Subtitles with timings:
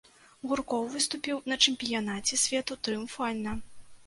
[0.51, 3.57] Гуркоў выступіў на чэмпіянаце свету трыумфальна.